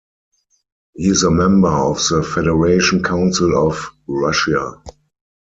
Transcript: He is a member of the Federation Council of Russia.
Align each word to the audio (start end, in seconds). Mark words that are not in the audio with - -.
He 0.95 1.09
is 1.09 1.21
a 1.21 1.29
member 1.29 1.67
of 1.69 1.97
the 1.97 2.23
Federation 2.23 3.03
Council 3.03 3.55
of 3.67 3.87
Russia. 4.07 4.81